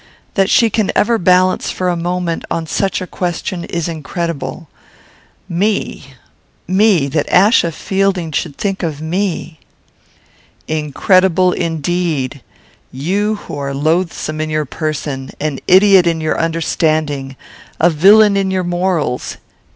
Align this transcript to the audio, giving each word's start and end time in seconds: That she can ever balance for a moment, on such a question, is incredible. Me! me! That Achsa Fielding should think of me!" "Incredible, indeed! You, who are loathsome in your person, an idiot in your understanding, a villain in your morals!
That 0.33 0.49
she 0.49 0.71
can 0.71 0.91
ever 0.95 1.19
balance 1.19 1.69
for 1.69 1.87
a 1.87 1.95
moment, 1.95 2.43
on 2.49 2.65
such 2.65 3.01
a 3.01 3.05
question, 3.05 3.65
is 3.65 3.87
incredible. 3.87 4.67
Me! 5.47 6.15
me! 6.67 7.07
That 7.07 7.27
Achsa 7.29 7.71
Fielding 7.71 8.31
should 8.31 8.57
think 8.57 8.81
of 8.81 8.99
me!" 8.99 9.59
"Incredible, 10.67 11.51
indeed! 11.51 12.41
You, 12.91 13.35
who 13.35 13.55
are 13.59 13.75
loathsome 13.75 14.41
in 14.41 14.49
your 14.49 14.65
person, 14.65 15.29
an 15.39 15.59
idiot 15.67 16.07
in 16.07 16.19
your 16.19 16.39
understanding, 16.41 17.35
a 17.79 17.91
villain 17.91 18.35
in 18.35 18.49
your 18.49 18.63
morals! 18.63 19.37